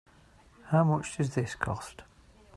How 0.69 0.83
much 0.83 1.17
does 1.17 1.35
this 1.35 1.53
cost? 1.53 2.01